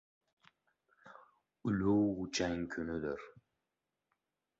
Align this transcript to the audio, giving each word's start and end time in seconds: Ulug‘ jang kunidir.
Ulug‘ 1.71 2.23
jang 2.39 2.63
kunidir. 2.77 3.29